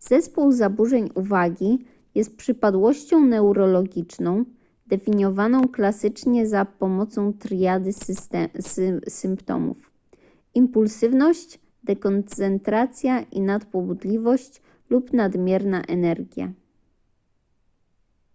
[0.00, 4.44] zespół zaburzeń uwagi jest przypadłością neurologiczną
[4.86, 7.90] definiowaną klasycznie za pomocą triady
[9.08, 9.92] symptomów
[10.54, 16.52] impulsywność dekoncentracja i nadpobudliwość lub nadmierna energia